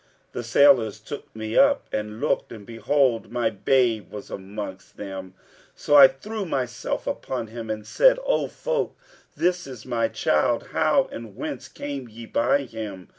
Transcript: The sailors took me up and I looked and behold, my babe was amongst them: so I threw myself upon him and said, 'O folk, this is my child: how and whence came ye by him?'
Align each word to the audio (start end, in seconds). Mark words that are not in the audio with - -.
The 0.31 0.41
sailors 0.41 0.99
took 0.99 1.27
me 1.35 1.55
up 1.55 1.85
and 1.93 2.09
I 2.13 2.27
looked 2.27 2.51
and 2.51 2.65
behold, 2.65 3.31
my 3.31 3.51
babe 3.51 4.11
was 4.11 4.31
amongst 4.31 4.97
them: 4.97 5.35
so 5.75 5.93
I 5.95 6.07
threw 6.07 6.43
myself 6.43 7.05
upon 7.05 7.49
him 7.53 7.69
and 7.69 7.85
said, 7.85 8.17
'O 8.25 8.47
folk, 8.47 8.97
this 9.37 9.67
is 9.67 9.85
my 9.85 10.07
child: 10.07 10.69
how 10.71 11.07
and 11.11 11.35
whence 11.35 11.67
came 11.67 12.09
ye 12.09 12.25
by 12.25 12.63
him?' 12.63 13.09